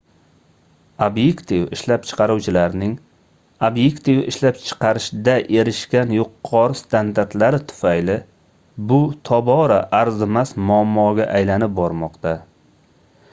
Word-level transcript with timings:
obyektiv 1.07 1.65
ishlab 1.75 2.05
chiqaruvchilarning 2.11 2.93
obyektiv 3.67 4.21
ishlab 4.31 4.57
chiqarishda 4.69 5.35
erishgan 5.63 6.13
yuqori 6.17 6.79
standartlari 6.79 7.59
tufayli 7.73 8.15
bu 8.93 8.99
tobora 9.31 9.79
arzimas 9.99 10.55
muammoga 10.71 11.29
aylanib 11.41 11.77
bormoqda 11.81 12.33